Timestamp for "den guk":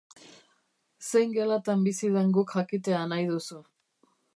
2.19-2.59